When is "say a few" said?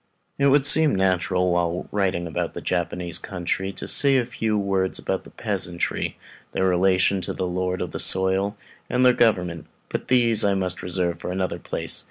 3.87-4.57